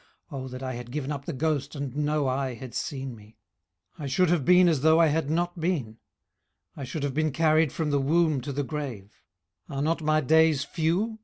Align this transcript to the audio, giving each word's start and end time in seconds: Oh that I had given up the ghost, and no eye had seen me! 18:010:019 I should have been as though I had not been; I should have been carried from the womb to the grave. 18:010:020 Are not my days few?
Oh 0.31 0.47
that 0.47 0.63
I 0.63 0.73
had 0.73 0.89
given 0.89 1.11
up 1.11 1.25
the 1.25 1.31
ghost, 1.31 1.75
and 1.75 1.95
no 1.95 2.27
eye 2.27 2.55
had 2.55 2.73
seen 2.73 3.15
me! 3.15 3.37
18:010:019 3.97 4.03
I 4.03 4.07
should 4.07 4.29
have 4.31 4.45
been 4.45 4.67
as 4.67 4.81
though 4.81 4.99
I 4.99 5.05
had 5.09 5.29
not 5.29 5.59
been; 5.59 5.99
I 6.75 6.83
should 6.83 7.03
have 7.03 7.13
been 7.13 7.31
carried 7.31 7.71
from 7.71 7.91
the 7.91 8.01
womb 8.01 8.41
to 8.41 8.51
the 8.51 8.63
grave. 8.63 9.21
18:010:020 9.69 9.77
Are 9.77 9.81
not 9.83 10.01
my 10.01 10.19
days 10.19 10.63
few? 10.63 11.19